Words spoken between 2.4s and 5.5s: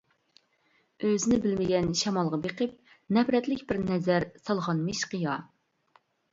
بېقىپ، نەپرەتلىك بىر نەزەر سالغانمىش قىيا.